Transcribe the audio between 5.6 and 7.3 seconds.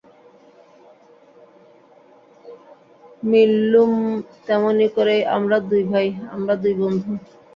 দুই ভাই, আমরা দুই বন্ধু।